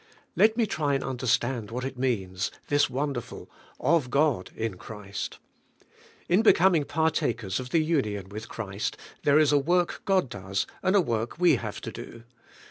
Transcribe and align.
Let 0.35 0.57
me 0.57 0.65
try 0.65 0.95
and 0.95 1.03
understand 1.03 1.69
what 1.69 1.85
it 1.85 1.95
means, 1.95 2.49
this 2.69 2.89
wonderful 2.89 3.51
*0f 3.79 4.09
God 4.09 4.49
in 4.55 4.73
Christ.' 4.75 5.37
In 6.27 6.41
becoming 6.41 6.85
par 6.85 7.11
takers 7.11 7.59
of 7.59 7.69
the 7.69 7.83
union 7.83 8.27
with 8.29 8.49
Christ, 8.49 8.97
there 9.21 9.37
is 9.37 9.51
a 9.51 9.59
work 9.59 10.01
God 10.05 10.27
does 10.27 10.65
and 10.81 10.95
a 10.95 11.01
work 11.01 11.37
we 11.37 11.57
have 11.57 11.81
to 11.81 11.91
do. 11.91 12.23